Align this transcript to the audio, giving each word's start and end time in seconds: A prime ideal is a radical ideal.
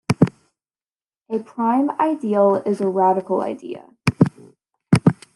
A 1.29 1.37
prime 1.45 1.91
ideal 1.99 2.55
is 2.65 2.81
a 2.81 2.89
radical 2.89 3.41
ideal. 3.41 3.93